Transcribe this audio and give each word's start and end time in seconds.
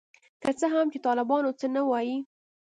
که 0.41 0.49
څه 0.59 0.65
هم 0.73 0.87
چي 0.93 0.99
طالبان 1.07 1.43
څه 1.59 1.67
نه 1.75 1.81
وايي. 1.89 2.17